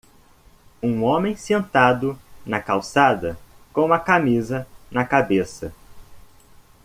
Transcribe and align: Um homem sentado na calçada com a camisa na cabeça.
Um 0.81 1.03
homem 1.03 1.35
sentado 1.35 2.17
na 2.43 2.59
calçada 2.59 3.37
com 3.71 3.93
a 3.93 3.99
camisa 3.99 4.65
na 4.89 5.05
cabeça. 5.05 5.71